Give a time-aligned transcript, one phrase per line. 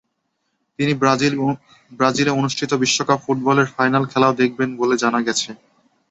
[0.79, 0.93] তিনি
[1.91, 5.49] ব্রাজিলে অনুষ্ঠিত বিশ্বকাপ ফুটবলের ফাইনাল খেলাও দেখবেন বলে জানা গেছে।